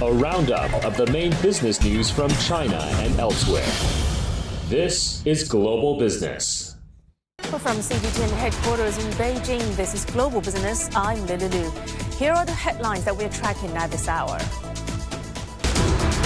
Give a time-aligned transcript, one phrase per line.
[0.00, 3.66] a roundup of the main business news from China and elsewhere.
[4.68, 6.76] This is Global Business.
[7.40, 10.88] From CGTN headquarters in Beijing, this is Global Business.
[10.94, 11.70] I'm Lily Lu.
[12.16, 14.38] Here are the headlines that we're tracking at this hour.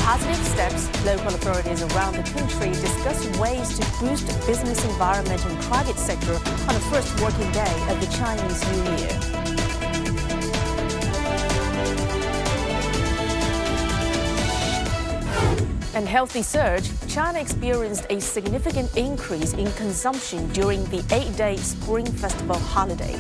[0.04, 1.07] Positive steps.
[1.07, 6.75] Local authorities around the country discuss ways to boost business environment and private sector on
[6.75, 9.41] the first working day of the Chinese New Year.
[15.94, 22.58] And healthy surge, China experienced a significant increase in consumption during the eight-day Spring Festival
[22.58, 23.14] holiday.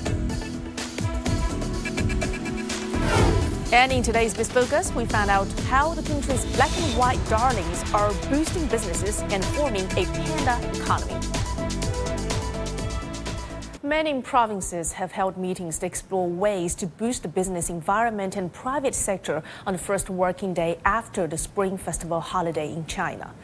[3.72, 8.12] And in today's BizFocus, we found out how the country's black and white darlings are
[8.30, 11.41] boosting businesses and forming a panda economy.
[13.84, 18.94] Many provinces have held meetings to explore ways to boost the business environment and private
[18.94, 23.34] sector on the first working day after the Spring Festival holiday in China.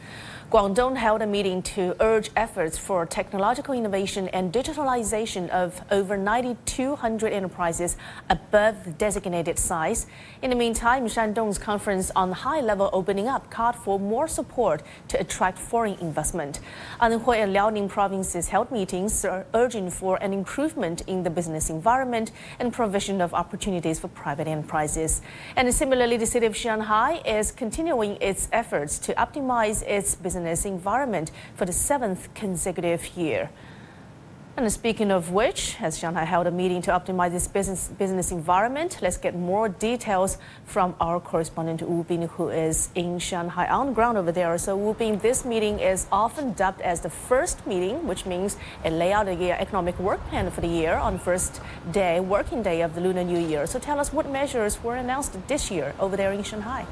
[0.51, 7.31] Guangdong held a meeting to urge efforts for technological innovation and digitalization of over 9,200
[7.31, 7.95] enterprises
[8.31, 10.07] above the designated size.
[10.41, 15.19] In the meantime, Shandong's conference on high level opening up called for more support to
[15.19, 16.61] attract foreign investment.
[16.99, 22.73] Anhui and Liaoning provinces held meetings urging for an improvement in the business environment and
[22.73, 25.21] provision of opportunities for private enterprises.
[25.55, 31.31] And similarly, the city of Shanghai is continuing its efforts to optimize its business environment
[31.55, 33.49] for the seventh consecutive year.
[34.59, 38.99] And speaking of which, as Shanghai held a meeting to optimize its business, business environment,
[39.01, 43.93] let's get more details from our correspondent Wu Bin, who is in Shanghai on the
[43.93, 44.57] ground over there.
[44.57, 48.91] So Wu Bin, this meeting is often dubbed as the first meeting, which means it
[48.91, 51.61] lay out year economic work plan for the year on the first
[51.93, 53.65] day, working day of the Lunar New Year.
[53.65, 56.85] So tell us what measures were announced this year over there in Shanghai.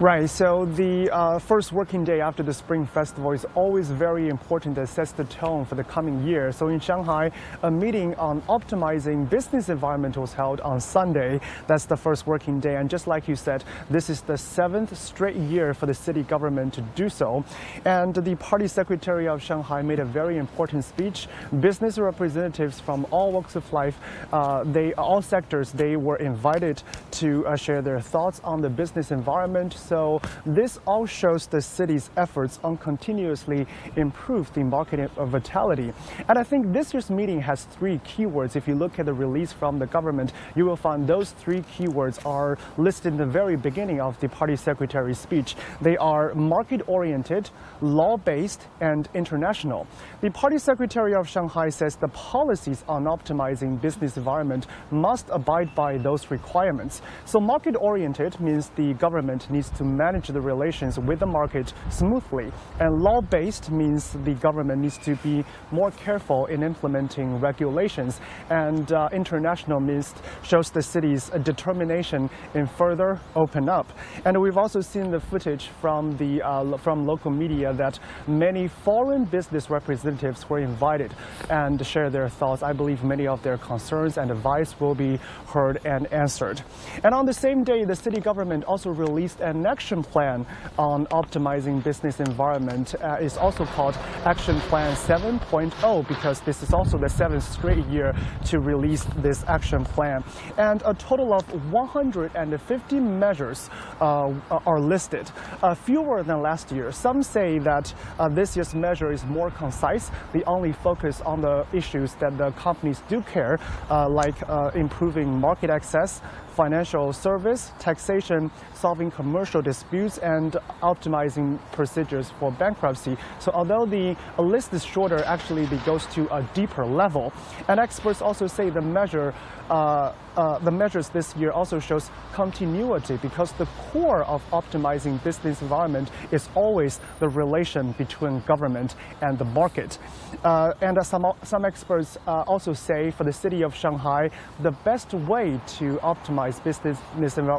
[0.00, 4.76] Right, so the uh, first working day after the Spring Festival is always very important
[4.76, 6.52] to set the tone for the coming year.
[6.52, 7.30] So in Shanghai,
[7.62, 11.38] a meeting on optimizing business environment was held on Sunday.
[11.66, 12.76] That's the first working day.
[12.76, 16.72] And just like you said, this is the seventh straight year for the city government
[16.74, 17.44] to do so.
[17.84, 21.28] And the party secretary of Shanghai made a very important speech.
[21.60, 23.98] Business representatives from all walks of life,
[24.32, 29.10] uh, they all sectors, they were invited to uh, share their thoughts on the business
[29.10, 35.92] environment so this all shows the city's efforts on continuously improve the market vitality.
[36.28, 38.54] And I think this year's meeting has three keywords.
[38.54, 42.24] If you look at the release from the government, you will find those three keywords
[42.24, 45.56] are listed in the very beginning of the party secretary's speech.
[45.80, 49.88] They are market-oriented, law-based, and international.
[50.20, 55.98] The party secretary of Shanghai says the policies on optimizing business environment must abide by
[55.98, 57.02] those requirements.
[57.24, 62.52] So market-oriented means the government needs to manage the relations with the market smoothly.
[62.80, 65.42] And law-based means the government needs to be
[65.72, 68.20] more careful in implementing regulations.
[68.50, 73.90] And uh, international means shows the city's determination in further open up.
[74.26, 79.24] And we've also seen the footage from the uh, from local media that many foreign
[79.24, 81.14] business representatives were invited
[81.48, 82.62] and share their thoughts.
[82.62, 86.62] I believe many of their concerns and advice will be heard and answered.
[87.02, 90.46] And on the same day, the city government also released an action plan
[90.78, 92.94] on optimizing business environment.
[93.00, 98.12] Uh, it's also called Action Plan 7.0 because this is also the seventh straight year
[98.46, 100.24] to release this action plan.
[100.58, 105.30] And a total of 150 measures uh, are listed,
[105.62, 106.90] uh, fewer than last year.
[106.92, 110.10] Some say that uh, this year's measure is more concise.
[110.32, 113.58] They only focus on the issues that the companies do care,
[113.90, 122.30] uh, like uh, improving market access, financial service, taxation, solving commercial disputes, and optimizing procedures
[122.38, 123.16] for bankruptcy.
[123.38, 127.32] So although the list is shorter, actually it goes to a deeper level.
[127.68, 129.34] And experts also say the measure
[129.70, 135.60] uh, uh, the measures this year also shows continuity because the core of optimizing business
[135.60, 139.98] environment is always the relation between government and the market.
[140.44, 144.30] Uh, and some, some experts uh, also say for the city of Shanghai,
[144.62, 146.98] the best way to optimize business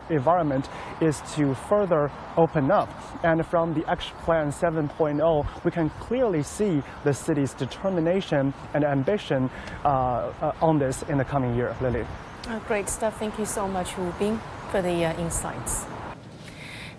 [0.09, 0.69] environment
[1.01, 2.89] is to further open up.
[3.23, 9.49] And from the Action Plan 7.0, we can clearly see the city's determination and ambition
[9.83, 11.75] uh, on this in the coming year.
[11.81, 12.00] Lily.
[12.47, 13.19] Oh, great stuff.
[13.19, 14.39] Thank you so much, Wu Bin,
[14.71, 15.85] for the uh, insights.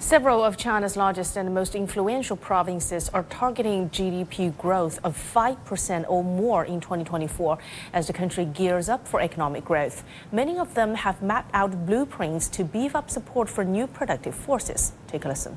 [0.03, 6.25] Several of China's largest and most influential provinces are targeting GDP growth of 5% or
[6.25, 7.57] more in 2024
[7.93, 10.03] as the country gears up for economic growth.
[10.33, 14.93] Many of them have mapped out blueprints to beef up support for new productive forces.
[15.07, 15.57] Take a listen.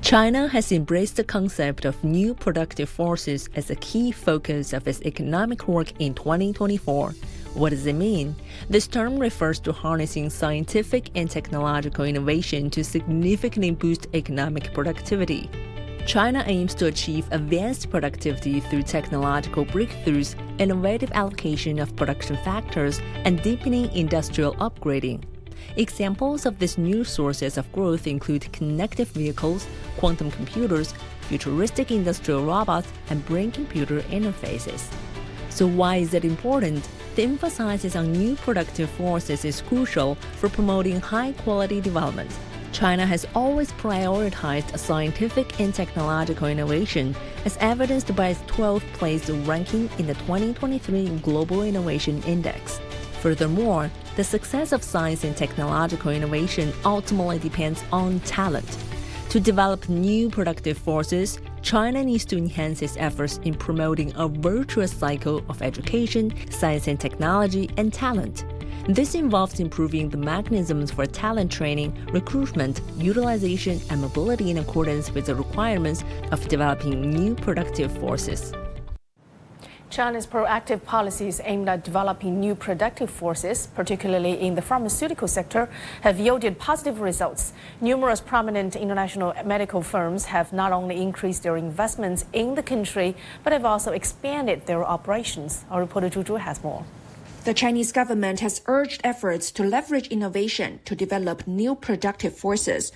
[0.00, 5.02] China has embraced the concept of new productive forces as a key focus of its
[5.02, 7.14] economic work in 2024.
[7.54, 8.34] What does it mean?
[8.70, 15.50] This term refers to harnessing scientific and technological innovation to significantly boost economic productivity.
[16.06, 23.42] China aims to achieve advanced productivity through technological breakthroughs, innovative allocation of production factors, and
[23.42, 25.22] deepening industrial upgrading.
[25.76, 29.66] Examples of these new sources of growth include connected vehicles,
[29.98, 34.90] quantum computers, futuristic industrial robots, and brain computer interfaces.
[35.52, 36.88] So, why is it important?
[37.14, 42.30] The emphasis on new productive forces is crucial for promoting high quality development.
[42.72, 47.14] China has always prioritized scientific and technological innovation,
[47.44, 52.80] as evidenced by its 12th place ranking in the 2023 Global Innovation Index.
[53.20, 58.78] Furthermore, the success of science and technological innovation ultimately depends on talent.
[59.28, 64.92] To develop new productive forces, China needs to enhance its efforts in promoting a virtuous
[64.92, 68.44] cycle of education, science and technology, and talent.
[68.88, 75.26] This involves improving the mechanisms for talent training, recruitment, utilization, and mobility in accordance with
[75.26, 78.52] the requirements of developing new productive forces.
[79.92, 85.68] China's proactive policies aimed at developing new productive forces, particularly in the pharmaceutical sector,
[86.00, 87.52] have yielded positive results.
[87.78, 93.52] Numerous prominent international medical firms have not only increased their investments in the country, but
[93.52, 95.66] have also expanded their operations.
[95.70, 96.86] Our reporter Zhu has more.
[97.44, 102.92] The Chinese government has urged efforts to leverage innovation to develop new productive forces.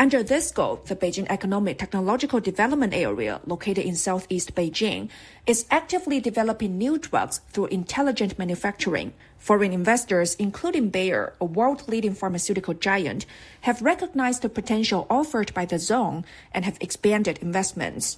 [0.00, 5.10] Under this goal, the Beijing Economic Technological Development Area, located in southeast Beijing,
[5.46, 9.12] is actively developing new drugs through intelligent manufacturing.
[9.36, 13.26] Foreign investors, including Bayer, a world leading pharmaceutical giant,
[13.60, 16.24] have recognized the potential offered by the zone
[16.54, 18.16] and have expanded investments.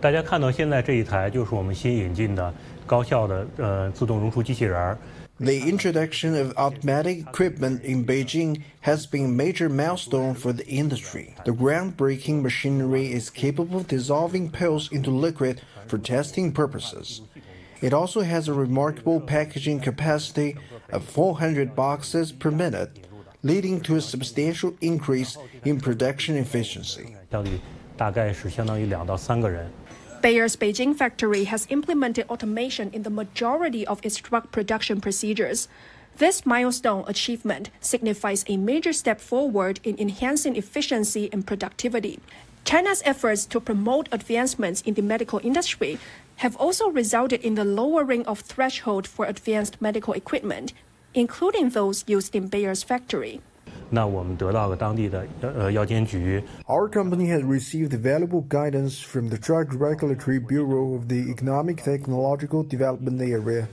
[0.00, 2.54] 大家看到现在这一台就是我们新引进的
[2.86, 4.98] 高效的呃自动溶出机器人儿。
[5.40, 11.34] the introduction of automatic equipment in Beijing has been a major milestone for the industry.
[11.44, 17.20] The groundbreaking machinery is capable of dissolving pills into liquid for testing purposes.
[17.80, 20.56] It also has a remarkable packaging capacity
[20.90, 23.06] of 400 boxes per minute,
[23.42, 27.16] leading to a substantial increase in production efficiency.
[27.30, 27.58] 效率
[27.96, 29.68] 大概是相当于两到三个人。
[30.21, 35.69] Bayer's Beijing factory has implemented automation in the majority of its drug production procedures.
[36.17, 42.19] This milestone achievement signifies a major step forward in enhancing efficiency and productivity.
[42.65, 45.97] China's efforts to promote advancements in the medical industry
[46.37, 50.73] have also resulted in the lowering of threshold for advanced medical equipment,
[51.13, 53.39] including those used in Bayer's factory.
[53.90, 56.42] 那我们得到了当地的呃药监局。
[56.66, 63.20] Our company has received valuable guidance from the Drug Regulatory Bureau of the Economic Technological Development
[63.20, 63.68] Area.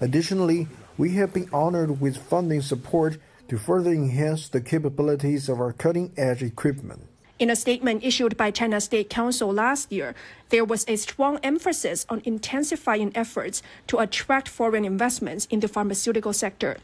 [0.00, 3.18] Additionally, we have been honored with funding support
[3.48, 7.00] to further enhance the capabilities of our cutting edge equipment.
[7.40, 10.14] In a statement issued by China State Council last year,
[10.50, 16.32] there was a strong emphasis on intensifying efforts to attract foreign investments in the pharmaceutical
[16.32, 16.76] sector.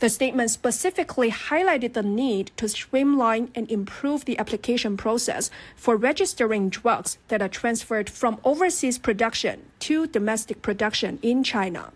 [0.00, 6.70] The statement specifically highlighted the need to streamline and improve the application process for registering
[6.70, 11.92] drugs that are transferred from overseas production to domestic production in China.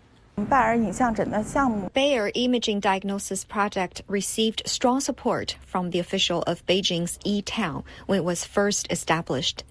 [1.95, 8.23] Bayer Imaging Diagnosis Project received strong support from the official of Beijing's E-Town when it
[8.23, 9.63] was first established.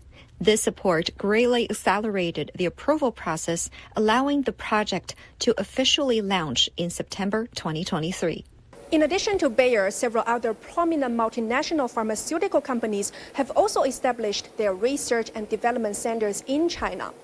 [0.45, 7.47] This support greatly accelerated the approval process, allowing the project to officially launch in September
[7.55, 8.45] 2023.
[8.91, 15.31] In addition to Bayer, several other prominent multinational pharmaceutical companies have also established their research
[15.35, 17.15] and development centers in China.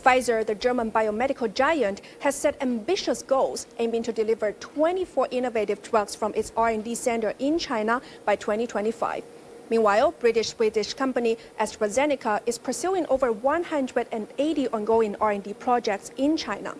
[0.00, 6.14] Pfizer, the German biomedical giant, has set ambitious goals aiming to deliver 24 innovative drugs
[6.14, 9.24] from its R&D center in China by 2025.
[9.70, 16.74] Meanwhile, British Swedish company AstraZeneca is pursuing over 180 ongoing R&D projects in China.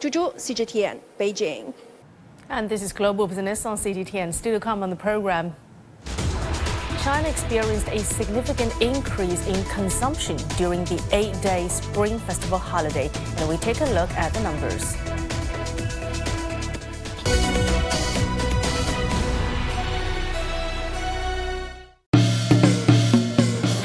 [0.00, 1.74] Zhu CGTN, Beijing.
[2.48, 4.32] And this is Global Business on CGTN.
[4.32, 5.54] Still to come on the program.
[7.02, 13.10] China experienced a significant increase in consumption during the eight-day Spring Festival holiday.
[13.36, 14.96] And we take a look at the numbers.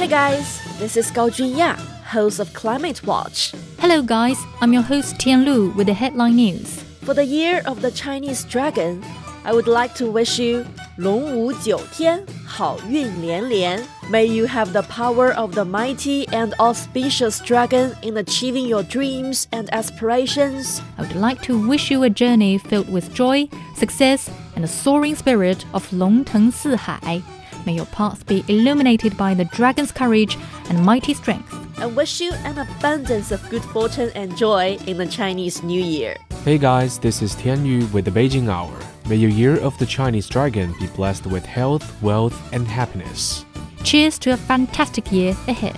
[0.02, 3.52] Hey guys, this is Gao Junya, host of Climate Watch.
[3.78, 6.82] Hello guys, I'm your host Tian Lu with the headline news.
[7.02, 9.04] For the year of the Chinese dragon,
[9.44, 10.66] I would like to wish you
[10.96, 13.80] 龙舞九天，好运连连.
[14.10, 19.44] May you have the power of the mighty and auspicious dragon in achieving your dreams
[19.52, 20.80] and aspirations.
[20.98, 25.14] I would like to wish you a journey filled with joy, success, and the soaring
[25.14, 27.22] spirit of Long Teng Si Hai.
[27.66, 30.36] May your path be illuminated by the dragon's courage
[30.68, 31.52] and mighty strength.
[31.80, 36.16] And wish you an abundance of good fortune and joy in the Chinese New Year.
[36.44, 38.74] Hey guys, this is Tian Yu with the Beijing Hour.
[39.08, 43.44] May your year of the Chinese dragon be blessed with health, wealth, and happiness.
[43.84, 45.76] Cheers to a fantastic year ahead.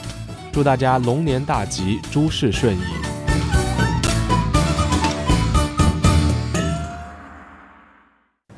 [0.52, 3.13] 祝大家龙年大吉，诸事顺意。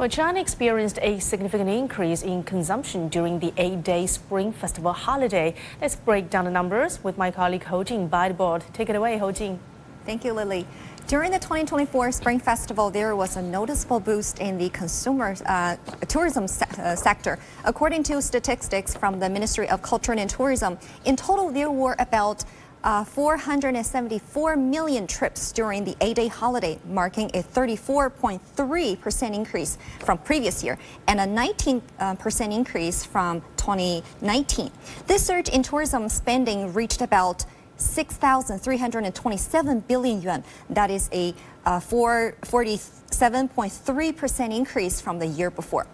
[0.07, 5.53] Well, China experienced a significant increase in consumption during the eight-day Spring Festival holiday.
[5.81, 8.63] Let's break down the numbers with my colleague Ho Jing by the board.
[8.71, 9.59] Take it away, Ho Jing.
[10.05, 10.65] Thank you, Lily.
[11.07, 15.75] During the 2024 Spring Festival, there was a noticeable boost in the consumer uh,
[16.07, 17.37] tourism se uh, sector.
[17.65, 22.45] According to statistics from the Ministry of Culture and Tourism, in total there were about
[22.83, 30.77] uh, 474 million trips during the eight-day holiday, marking a 34.3% increase from previous year
[31.07, 32.15] and a 19% uh,
[32.51, 34.69] increase from 2019.
[35.07, 37.43] This surge in tourism spending reached about
[37.77, 40.43] 6,327 billion yuan.
[40.69, 41.33] That is a
[41.65, 45.85] uh, 47.3% increase from the year before.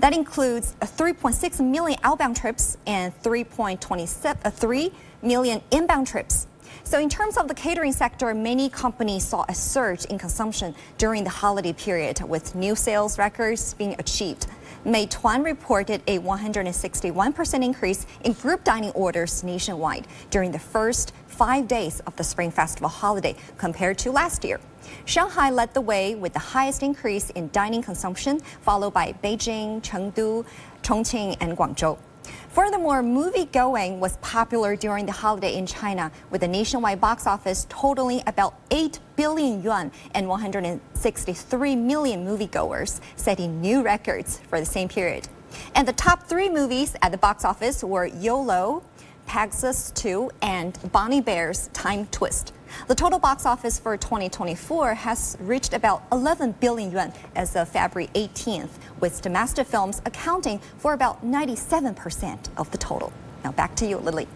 [0.00, 6.46] That includes 3.6 million outbound trips and 3.23 million inbound trips.
[6.84, 11.22] So, in terms of the catering sector, many companies saw a surge in consumption during
[11.22, 14.46] the holiday period, with new sales records being achieved.
[14.86, 22.00] Meituan reported a 161% increase in group dining orders nationwide during the first five days
[22.06, 24.58] of the Spring Festival holiday compared to last year.
[25.04, 30.46] Shanghai led the way with the highest increase in dining consumption, followed by Beijing, Chengdu,
[30.82, 31.98] Chongqing, and Guangzhou.
[32.50, 37.66] Furthermore, movie going was popular during the holiday in China, with the nationwide box office
[37.68, 44.88] totaling about 8 billion yuan and 163 million moviegoers, setting new records for the same
[44.88, 45.28] period.
[45.74, 48.82] And the top three movies at the box office were YOLO,
[49.28, 52.54] Pegasus 2, and Boonie Bear's Time Twist.
[52.86, 58.10] The total box office for 2024 has reached about 11 billion yuan as of February
[58.14, 58.70] 18th,
[59.00, 63.12] with domestic films accounting for about 97% of the total.
[63.44, 64.26] Now back to you, Lily.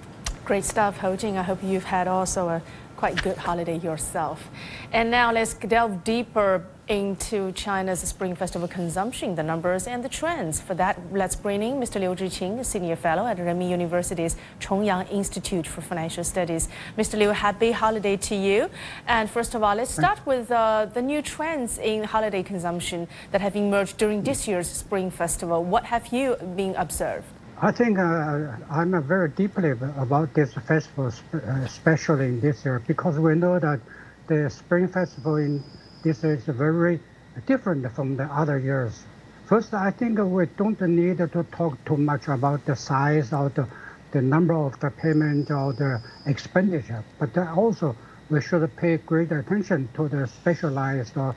[0.44, 1.38] Great stuff, Ho Jing.
[1.38, 2.62] I hope you've had also a
[3.02, 4.48] quite good holiday yourself.
[4.92, 10.60] And now let's delve deeper into China's Spring Festival consumption, the numbers and the trends.
[10.60, 11.98] For that, let's bring in Mr.
[12.00, 16.68] Liu Zhiqin, Senior Fellow at Renmin University's Chongyang Institute for Financial Studies.
[16.96, 17.18] Mr.
[17.18, 18.70] Liu, happy holiday to you.
[19.08, 23.40] And first of all, let's start with uh, the new trends in holiday consumption that
[23.40, 25.64] have emerged during this year's Spring Festival.
[25.64, 27.26] What have you been observed?
[27.64, 33.36] I think uh, I'm very deeply about this festival, uh, especially this year, because we
[33.36, 33.78] know that
[34.26, 35.62] the Spring Festival in
[36.02, 36.98] this year is very
[37.46, 39.04] different from the other years.
[39.46, 43.68] First, I think we don't need to talk too much about the size or the,
[44.10, 47.94] the number of the payment or the expenditure, but also
[48.28, 51.32] we should pay great attention to the specialized uh,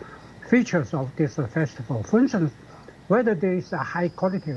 [0.50, 2.02] features of this festival.
[2.02, 2.52] For instance,
[3.10, 4.56] whether there is a high quality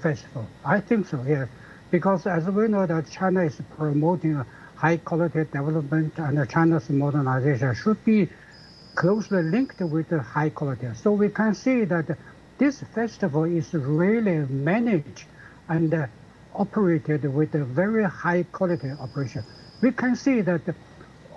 [0.00, 0.46] festival.
[0.64, 1.48] I think so, yes.
[1.90, 4.44] Because as we know that China is promoting
[4.76, 8.28] high quality development and China's modernization should be
[8.94, 10.88] closely linked with the high quality.
[10.94, 12.16] So we can see that
[12.58, 15.24] this festival is really managed
[15.68, 16.06] and uh,
[16.54, 19.44] operated with a very high quality operation.
[19.82, 20.62] We can see that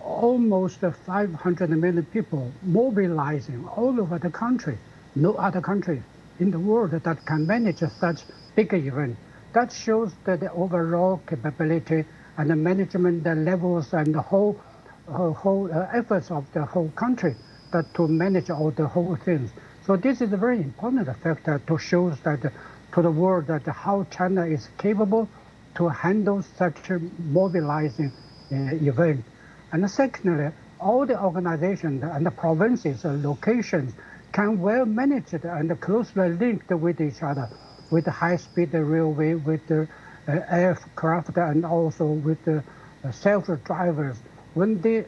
[0.03, 4.77] almost 500 million people mobilizing all over the country.
[5.15, 6.03] No other country
[6.39, 8.21] in the world that can manage such
[8.55, 9.17] big event.
[9.53, 12.05] That shows that the overall capability
[12.37, 14.59] and the management the levels and the whole
[15.07, 17.35] uh, whole uh, efforts of the whole country
[17.71, 19.51] that to manage all the whole things.
[19.85, 22.51] So this is a very important factor to show that
[22.93, 25.29] to the world that how China is capable
[25.75, 28.11] to handle such a mobilizing
[28.51, 29.23] uh, event.
[29.71, 33.93] And secondly, all the organizations and the provinces and locations
[34.31, 37.49] can well manage and closely linked with each other,
[37.89, 39.87] with high-speed railway, with the
[40.27, 42.63] uh, aircraft, and also with the
[43.03, 44.17] uh, self-drivers.
[44.53, 45.05] When they,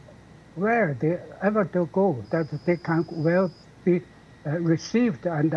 [0.56, 3.52] where they ever to go, that they can well
[3.84, 4.02] be
[4.46, 5.54] uh, received and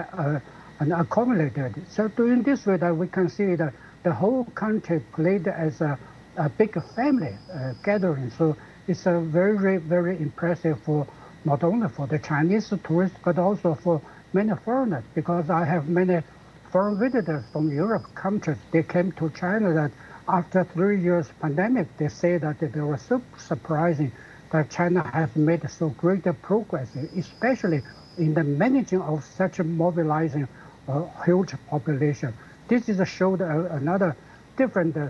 [0.81, 1.75] and accommodated.
[1.89, 5.99] So doing this way, that we can see that the whole country played as a
[6.37, 8.31] a big family uh, gathering.
[8.31, 8.57] So
[8.89, 11.07] it's a very, very impressive for
[11.45, 14.01] not only for the Chinese tourists, but also for
[14.33, 16.23] many foreigners, because I have many
[16.71, 18.57] foreign visitors from Europe countries.
[18.71, 19.91] They came to China that
[20.29, 24.13] after three years pandemic, they say that they were so surprising
[24.51, 27.83] that China has made so great progress, especially
[28.19, 30.47] in the managing of such a mobilizing
[30.89, 32.33] uh, huge population.
[32.69, 34.17] This is showed uh, another
[34.57, 35.09] different uh,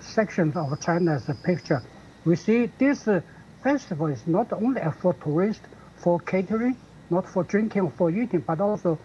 [0.00, 1.82] sections of China's picture.
[2.24, 3.20] We see this uh,
[3.62, 5.66] festival is not only for tourists,
[5.96, 6.76] for catering,
[7.10, 8.98] not for drinking, for eating, but also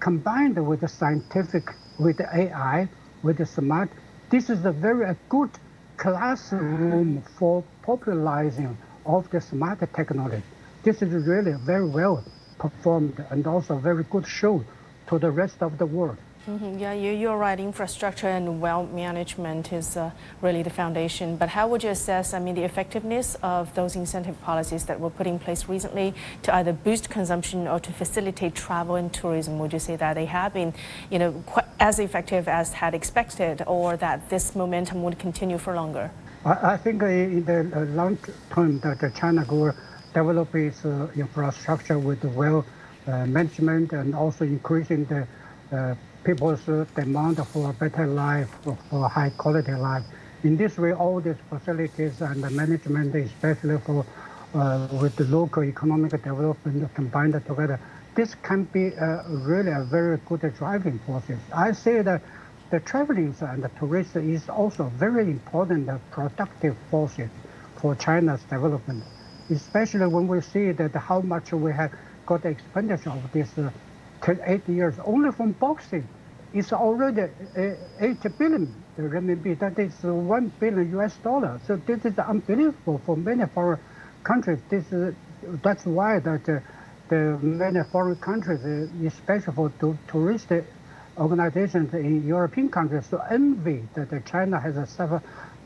[0.00, 2.88] combined with the scientific, with the AI,
[3.22, 3.90] with the smart.
[4.30, 5.50] This is a very good
[5.96, 10.42] classroom for popularizing of the smart technology.
[10.82, 12.22] This is really very well
[12.58, 14.64] performed and also very good show
[15.08, 16.18] to the rest of the world.
[16.46, 16.78] Mm -hmm.
[16.78, 17.58] Yeah, you, are right.
[17.58, 20.10] Infrastructure and wealth management is uh,
[20.42, 21.36] really the foundation.
[21.36, 25.10] But how would you assess, I mean, the effectiveness of those incentive policies that were
[25.10, 29.58] put in place recently to either boost consumption or to facilitate travel and tourism?
[29.58, 30.72] Would you say that they have been,
[31.10, 31.32] you know,
[31.78, 36.10] as effective as had expected, or that this momentum would continue for longer?
[36.44, 38.18] I, I think in the long
[38.54, 39.72] term that China will
[40.12, 42.58] develop its uh, infrastructure with well
[43.06, 45.26] uh, management and also increasing the
[45.72, 46.64] uh, people's
[46.94, 48.50] demand for a better life,
[48.90, 50.04] for high quality life.
[50.42, 54.04] In this way, all these facilities and the management, especially for
[54.54, 57.80] uh, with the local economic development combined together,
[58.14, 61.24] this can be uh, really a very good driving force.
[61.52, 62.22] I say that
[62.70, 67.18] the traveling and the tourists is also very important productive force
[67.76, 69.02] for China's development,
[69.50, 71.92] especially when we see that how much we have
[72.26, 73.50] got expenditure of this
[74.28, 76.06] uh, eight years only from boxing.
[76.52, 79.58] It's already uh, 8 billion renminbi.
[79.58, 81.60] That is 1 billion US dollar.
[81.66, 83.80] So this is unbelievable for many foreign
[84.22, 84.60] countries.
[84.68, 85.14] This is,
[85.62, 86.60] that's why that uh,
[87.08, 90.52] the many foreign countries, uh, especially for to, tourist
[91.18, 95.22] organizations in European countries, to envy that China has a,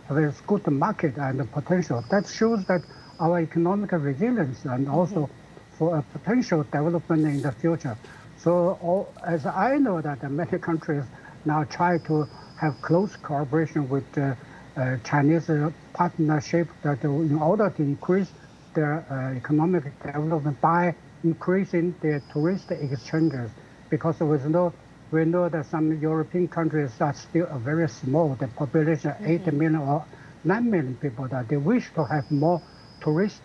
[0.08, 2.04] a very good market and potential.
[2.10, 2.82] That shows that
[3.20, 5.76] our economic resilience and also mm -hmm.
[5.78, 7.96] for a potential development in the future.
[8.38, 11.04] So all, as I know that many countries
[11.44, 14.34] now try to have close cooperation with uh,
[14.76, 15.50] uh, Chinese
[15.92, 18.30] partnership that in order to increase
[18.74, 23.50] their uh, economic development by increasing their tourist exchanges.
[23.90, 24.72] Because we know,
[25.10, 29.48] we know that some European countries are still very small, the population mm -hmm.
[29.48, 30.04] 8 million or
[30.44, 32.60] 9 million people, that they wish to have more
[33.00, 33.42] tourist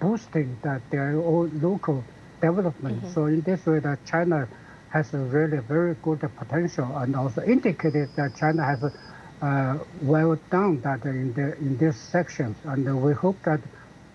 [0.00, 2.02] boosting that their own local
[2.40, 2.96] development.
[2.96, 3.14] Mm -hmm.
[3.14, 4.46] So in this way, that China
[4.88, 10.80] has a really very good potential, and also indicated that China has uh, well done
[10.80, 13.60] that in the in these sections, and we hope that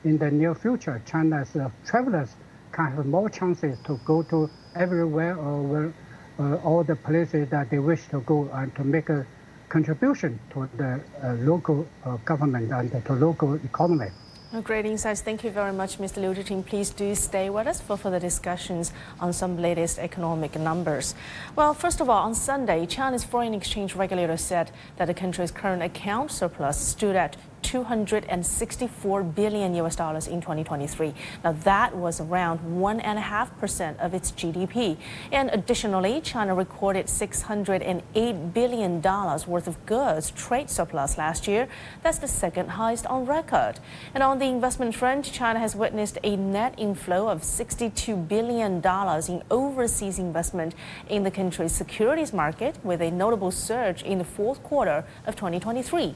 [0.04, 2.36] in the near future, China's uh, travelers
[2.72, 5.94] can have more chances to go to everywhere or where,
[6.40, 9.26] uh, all the places that they wish to go and to make a
[9.70, 14.10] contribution to the uh, local uh, government and to local economy.
[14.56, 15.22] Oh, great insights.
[15.22, 16.18] Thank you very much, Mr.
[16.18, 16.64] Liu Zhiting.
[16.64, 21.16] Please do stay with us for further discussions on some latest economic numbers.
[21.56, 25.82] Well, first of all, on Sunday, China's foreign exchange regulator said that the country's current
[25.82, 31.14] account surplus stood at 264 billion US dollars in 2023.
[31.44, 34.98] Now that was around 1.5% of its GDP.
[35.32, 41.68] And additionally, China recorded 608 billion dollars worth of goods trade surplus last year.
[42.04, 43.80] That's the second highest on record.
[44.14, 49.30] And on the investment front, China has witnessed a net inflow of 62 billion dollars
[49.30, 50.76] in overseas investment
[51.10, 56.16] in the country's securities market with a notable surge in the fourth quarter of 2023.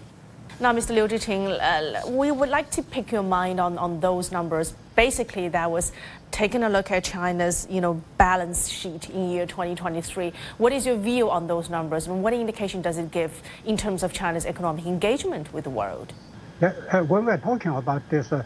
[0.60, 0.90] Now, Mr.
[0.96, 4.74] Liu Zhiting, uh, we would like to pick your mind on, on those numbers.
[4.96, 5.92] Basically, that was
[6.32, 10.34] taking a look at China's, you know, balance sheet in year 2023.
[10.58, 14.02] What is your view on those numbers, and what indication does it give in terms
[14.02, 16.14] of China's economic engagement with the world?
[16.60, 18.44] Yeah, uh, when we're talking about this, uh,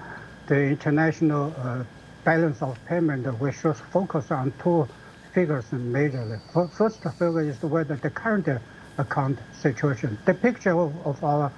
[0.47, 1.83] the international uh,
[2.25, 4.85] balance of payment, we should focus on two
[5.33, 6.41] figures majorly.
[6.73, 8.49] First figure is whether the current
[8.97, 10.17] account situation.
[10.25, 11.51] The picture of, of our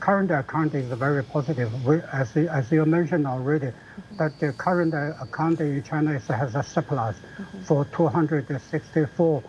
[0.00, 1.70] current account is very positive.
[1.84, 4.16] We, as, as you mentioned already, mm -hmm.
[4.18, 7.62] that the current account in China is, has a surplus mm -hmm.
[7.66, 9.42] for 264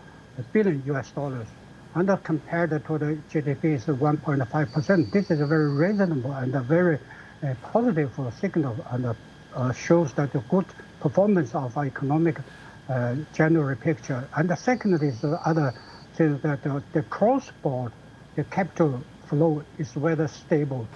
[0.52, 1.48] billion US dollars.
[1.94, 5.10] And compared to the GDP is 1.5%.
[5.10, 6.98] This is a very reasonable and a very
[7.42, 8.10] uh, positive
[8.40, 10.66] signal and uh, shows that the good
[11.00, 12.38] performance of our economic
[12.88, 14.28] uh, general picture.
[14.36, 15.74] And the second is the other
[16.16, 17.92] thing that the, the cross-border,
[18.36, 20.86] the capital flow is rather stable.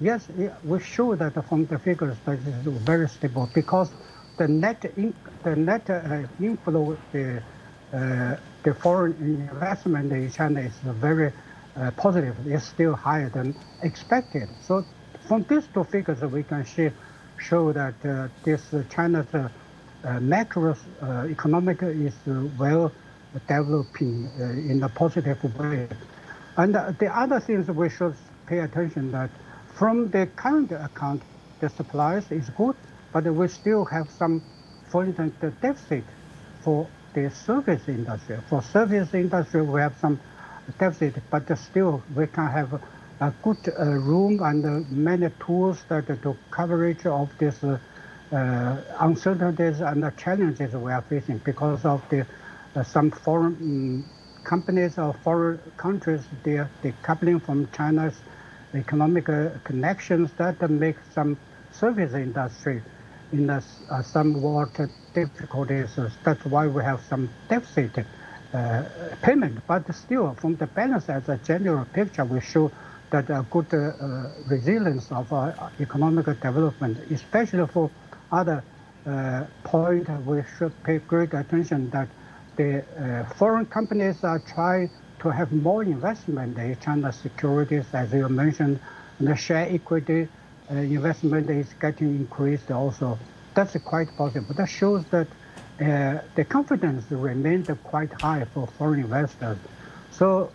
[0.00, 0.26] Yes,
[0.64, 3.90] we show that from the figures that is very stable because
[4.38, 7.42] the net in, the net uh, inflow the
[7.92, 9.14] uh, the foreign
[9.52, 11.30] investment in China is very
[11.76, 12.34] uh, positive.
[12.46, 14.48] It's still higher than expected.
[14.66, 14.84] So
[15.28, 16.90] from these two figures, we can see,
[17.38, 19.48] show that uh, this uh, China's uh,
[20.20, 20.74] macro
[21.28, 22.14] economic is
[22.58, 22.90] well
[23.46, 25.88] developing in a positive way.
[26.56, 28.14] And the other things we should
[28.46, 29.30] pay attention that
[29.74, 31.22] from the current account,
[31.60, 32.76] the supplies is good,
[33.12, 34.42] but we still have some,
[34.90, 36.04] for instance, the deficit
[36.62, 38.38] for the service industry.
[38.48, 40.20] For service industry, we have some
[40.78, 42.80] deficit, but still we can have
[43.20, 49.80] a good uh, room and uh, many tools that to coverage of this uh, uncertainties
[49.80, 52.26] and the challenges we are facing because of the
[52.84, 54.04] some foreign um,
[54.44, 58.14] companies of foreign countries they are decoupling from China's
[58.74, 59.26] economic
[59.64, 61.36] connections that make some
[61.72, 62.82] service industry
[63.32, 63.60] in uh,
[64.02, 64.78] somewhat
[65.14, 65.98] difficulties.
[66.24, 68.04] That's why we have some deficit
[68.52, 68.82] uh,
[69.22, 69.58] payment.
[69.66, 72.70] But still, from the balance as a general picture, we show
[73.10, 77.90] that a good uh, resilience of our economic development, especially for
[78.30, 78.62] other
[79.06, 82.08] uh, point we should pay great attention that
[82.56, 88.28] the uh, foreign companies are trying to have more investment in China securities, as you
[88.28, 88.80] mentioned,
[89.20, 90.28] the share equity
[90.70, 93.18] uh, investment is getting increased also.
[93.54, 94.54] That's quite possible.
[94.54, 95.28] That shows that
[95.80, 99.58] uh, the confidence remains quite high for foreign investors.
[100.10, 100.50] So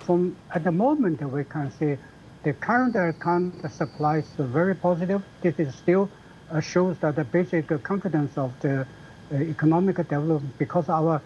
[0.00, 1.96] from at the moment we can see
[2.42, 5.22] the current account supply is very positive.
[5.42, 6.08] This is still
[6.50, 11.20] uh, shows that the basic confidence of the uh, economic development because our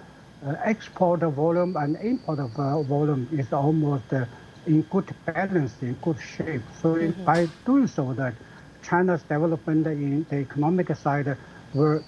[0.64, 4.24] export volume and import uh, volume is almost uh,
[4.66, 6.62] in good balance, in good shape.
[6.80, 7.24] So mm-hmm.
[7.24, 8.34] by doing so, that
[8.82, 11.36] China's development in the economic side
[11.72, 12.04] will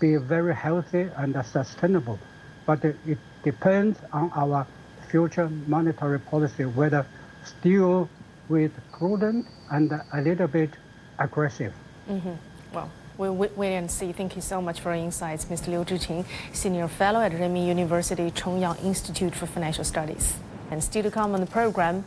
[0.00, 2.18] be very healthy and sustainable.
[2.66, 4.66] But it depends on our
[5.10, 7.06] future monetary policy, whether
[7.44, 8.08] still
[8.48, 10.70] with prudent and a little bit
[11.18, 11.72] aggressive.
[12.08, 12.34] Mm-hmm.
[12.72, 14.12] Well, we'll wait and see.
[14.12, 15.68] Thank you so much for your insights, Mr.
[15.68, 20.34] Liu Zhiqin, Senior Fellow at Renmin University Chongyang Institute for Financial Studies.
[20.70, 22.04] And still to come on the program,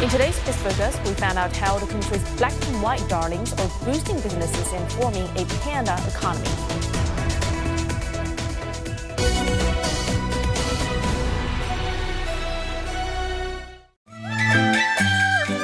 [0.00, 3.70] in today's Biz Focus, we found out how the country's black and white darlings are
[3.84, 6.48] boosting businesses and forming a panda economy.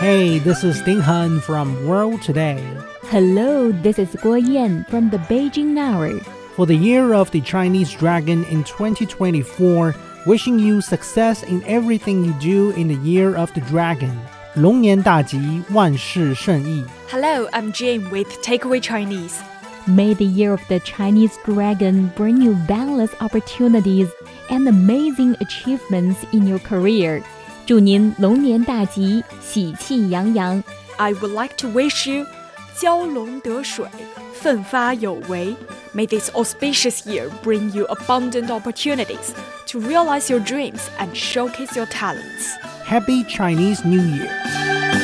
[0.00, 2.64] Hey, this is Ding Han from World Today.
[3.09, 6.19] Hello, this is Guo Yan from the Beijing Hour.
[6.55, 9.93] For the year of the Chinese Dragon in 2024,
[10.25, 14.17] wishing you success in everything you do in the year of the dragon.
[14.55, 16.83] 龙年大吉，万事胜意。
[17.11, 19.33] Hello, I'm Jane with Takeaway Chinese.
[19.85, 24.07] May the year of the Chinese dragon bring you boundless opportunities
[24.49, 27.21] and amazing achievements in your career.
[27.65, 30.63] 祝您龙年大吉，喜气洋洋。
[30.97, 32.25] I would like to wish you
[32.79, 33.85] 蛟龙得水，
[34.33, 35.55] 奋发有为。
[35.93, 39.33] May this auspicious year bring you abundant opportunities
[39.67, 42.51] to realize your dreams and showcase your talents.
[42.85, 44.98] Happy Chinese New Year!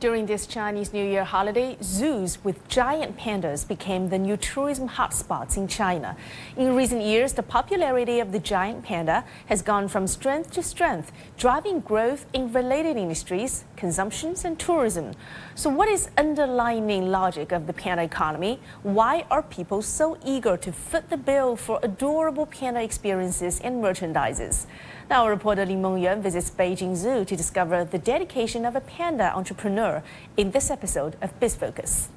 [0.00, 5.58] During this Chinese New Year holiday, zoos with giant pandas became the new tourism hotspots
[5.58, 6.16] in China.
[6.56, 11.12] In recent years, the popularity of the giant panda has gone from strength to strength,
[11.36, 15.12] driving growth in related industries, consumptions, and tourism.
[15.60, 18.60] So, what is underlying logic of the panda economy?
[18.82, 24.64] Why are people so eager to foot the bill for adorable panda experiences and merchandises?
[25.10, 30.02] Now, reporter Li Mengyuan visits Beijing Zoo to discover the dedication of a panda entrepreneur
[30.38, 32.08] in this episode of BizFocus.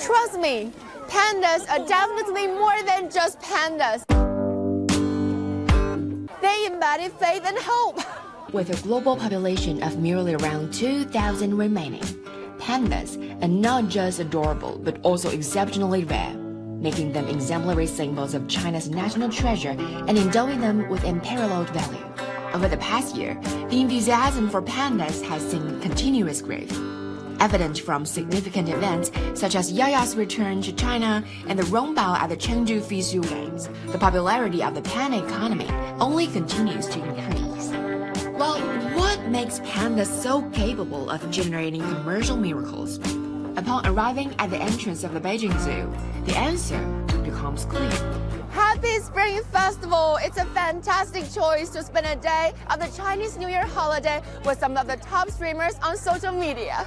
[0.00, 0.72] Trust me,
[1.08, 4.00] pandas are definitely more than just pandas.
[6.40, 8.00] They embody faith and hope.
[8.54, 12.02] With a global population of merely around 2,000 remaining,
[12.68, 18.90] pandas are not just adorable but also exceptionally rare, making them exemplary symbols of China's
[18.90, 19.74] national treasure
[20.06, 22.04] and endowing them with unparalleled value.
[22.52, 26.78] Over the past year, the enthusiasm for pandas has seen continuous growth.
[27.40, 32.36] Evident from significant events such as Yaya's return to China and the Rongbao at the
[32.36, 37.70] Chengdu Fisu Games, the popularity of the panda economy only continues to increase.
[38.38, 38.58] Well,
[39.30, 42.98] makes pandas so capable of generating commercial miracles?
[43.56, 45.92] Upon arriving at the entrance of the Beijing Zoo,
[46.24, 46.78] the answer
[47.22, 47.90] becomes clear.
[48.50, 50.18] Happy Spring Festival!
[50.22, 54.58] It's a fantastic choice to spend a day of the Chinese New Year holiday with
[54.58, 56.86] some of the top streamers on social media.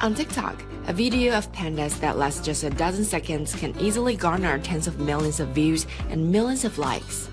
[0.00, 4.58] On TikTok, a video of pandas that lasts just a dozen seconds can easily garner
[4.58, 7.28] tens of millions of views and millions of likes.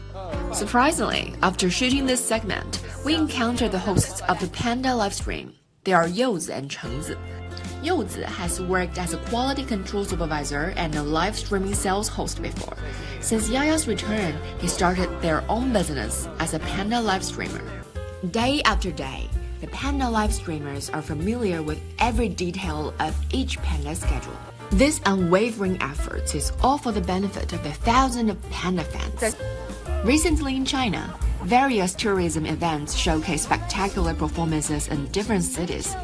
[0.53, 5.53] Surprisingly, after shooting this segment, we encounter the hosts of the panda livestream.
[5.83, 7.17] They are Youzi and Chengzi.
[7.81, 12.77] Youzi has worked as a quality control supervisor and a live streaming sales host before.
[13.19, 17.61] Since Yaya's return, he started their own business as a panda live streamer.
[18.29, 19.27] Day after day,
[19.61, 24.37] the panda live streamers are familiar with every detail of each panda schedule.
[24.71, 29.35] This unwavering effort is all for the benefit of the thousands of panda fans.
[30.05, 31.13] Recently in China,
[31.45, 35.95] various tourism events showcase spectacular performances in different cities.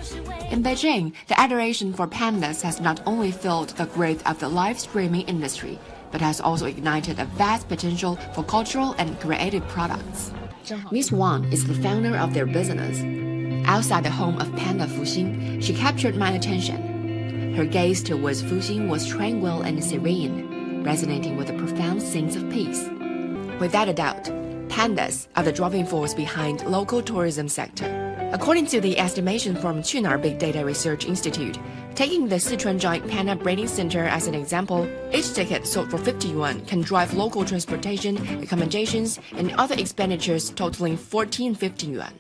[0.50, 4.80] In Beijing, the adoration for pandas has not only fueled the growth of the live
[4.80, 5.78] streaming industry,
[6.12, 10.32] but has also ignited a vast potential for cultural and creative products.
[10.92, 13.04] Miss Wang is the founder of their business.
[13.68, 17.54] Outside the home of Panda Fuxing, she captured my attention.
[17.56, 22.88] Her gaze towards Fuxing was tranquil and serene, resonating with a profound sense of peace.
[23.60, 24.30] Without a doubt,
[24.70, 27.86] pandas are the driving force behind local tourism sector.
[28.34, 31.58] According to the estimation from Qunar Big Data Research Institute,
[31.96, 36.30] taking the Sichuan Giant Panda Breeding Center as an example, each ticket sold for 50
[36.30, 42.14] yuan can drive local transportation, accommodations, and other expenditures totaling 1450 yuan.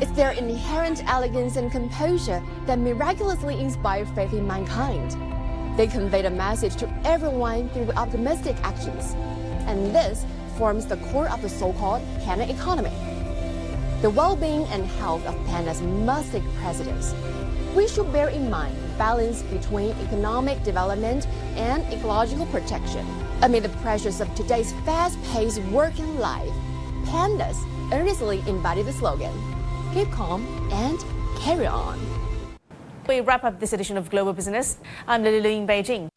[0.00, 5.16] It's their inherent elegance and composure that miraculously inspire faith in mankind.
[5.76, 9.14] They convey a message to everyone through optimistic actions
[9.70, 10.24] and this
[10.60, 12.92] forms the core of the so-called panda economy.
[14.02, 17.14] The well-being and health of pandas must take precedence.
[17.74, 23.06] We should bear in mind the balance between economic development and ecological protection.
[23.40, 26.52] Amid the pressures of today's fast-paced working life,
[27.06, 27.56] pandas
[27.90, 29.32] earnestly embody the slogan,
[29.94, 31.02] keep calm and
[31.40, 31.98] carry on.
[33.08, 34.76] We wrap up this edition of Global Business.
[35.08, 36.10] I'm Lily Lu in Beijing.